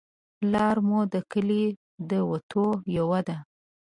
لار 0.51 0.75
مو 0.87 0.99
د 1.13 1.15
کلي 1.31 1.63
د 2.09 2.11
وتو 2.29 2.65
یوه 2.97 3.19
ده 3.27 3.37